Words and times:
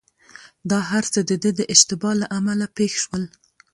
دا 0.69 0.79
هرڅه 0.91 1.19
دده 1.29 1.51
د 1.59 1.61
اشتباه 1.73 2.15
له 2.21 2.27
امله 2.37 2.67
پېښ 2.77 2.91
شول. 3.03 3.23